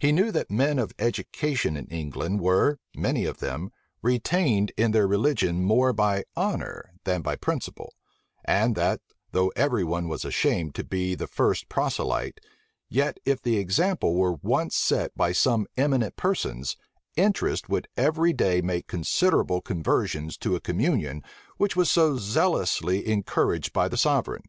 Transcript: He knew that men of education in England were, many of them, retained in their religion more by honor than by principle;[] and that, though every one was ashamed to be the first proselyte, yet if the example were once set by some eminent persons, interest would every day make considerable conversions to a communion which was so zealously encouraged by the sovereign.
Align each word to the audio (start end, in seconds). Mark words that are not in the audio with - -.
He 0.00 0.10
knew 0.10 0.32
that 0.32 0.50
men 0.50 0.80
of 0.80 0.92
education 0.98 1.76
in 1.76 1.86
England 1.86 2.40
were, 2.40 2.80
many 2.96 3.24
of 3.26 3.38
them, 3.38 3.70
retained 4.02 4.72
in 4.76 4.90
their 4.90 5.06
religion 5.06 5.62
more 5.62 5.92
by 5.92 6.24
honor 6.34 6.94
than 7.04 7.22
by 7.22 7.36
principle;[] 7.36 7.92
and 8.44 8.74
that, 8.74 9.00
though 9.30 9.52
every 9.54 9.84
one 9.84 10.08
was 10.08 10.24
ashamed 10.24 10.74
to 10.74 10.82
be 10.82 11.14
the 11.14 11.28
first 11.28 11.68
proselyte, 11.68 12.40
yet 12.88 13.18
if 13.24 13.40
the 13.40 13.56
example 13.58 14.16
were 14.16 14.32
once 14.42 14.74
set 14.74 15.14
by 15.16 15.30
some 15.30 15.68
eminent 15.76 16.16
persons, 16.16 16.76
interest 17.14 17.68
would 17.68 17.86
every 17.96 18.32
day 18.32 18.60
make 18.60 18.88
considerable 18.88 19.60
conversions 19.60 20.36
to 20.38 20.56
a 20.56 20.60
communion 20.60 21.22
which 21.56 21.76
was 21.76 21.88
so 21.88 22.16
zealously 22.18 23.06
encouraged 23.06 23.72
by 23.72 23.86
the 23.86 23.96
sovereign. 23.96 24.42